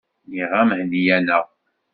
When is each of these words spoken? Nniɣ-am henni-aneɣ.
Nniɣ-am 0.27 0.69
henni-aneɣ. 0.77 1.45